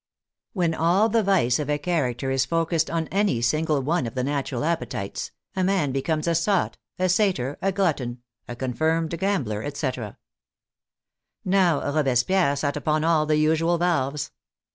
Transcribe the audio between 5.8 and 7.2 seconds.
becomes a sot, a